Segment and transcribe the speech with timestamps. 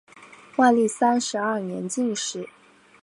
[0.55, 2.49] 万历三十二年进士。